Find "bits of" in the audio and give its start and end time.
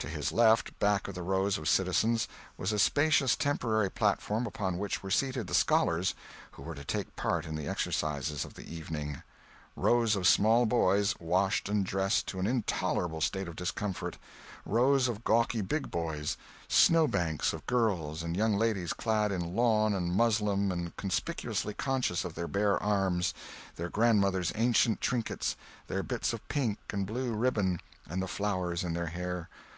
26.04-26.46